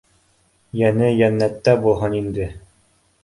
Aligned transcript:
—Йәне 0.79 1.09
йәннәттә 1.17 1.77
булһын, 1.83 2.17
инде! 2.23 2.51